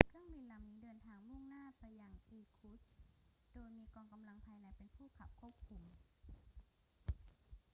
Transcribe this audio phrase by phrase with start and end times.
[0.03, 2.89] เครื่องบินลำนี้เดินทางมุ่งหน้าไปยังอีร์คุตสค์
[3.53, 5.81] โดยมีกองกำลังภายในเป็นผู้ขับควบคุม